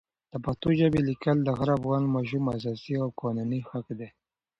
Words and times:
د 0.31 0.33
پښتو 0.45 0.69
ژبې 0.79 0.99
لیکل 1.09 1.37
د 1.43 1.49
هر 1.59 1.69
افغان 1.77 2.03
ماشوم 2.15 2.43
اساسي 2.55 2.93
او 3.03 3.09
قانوني 3.21 3.59
حق 3.69 3.87
دی. 3.99 4.09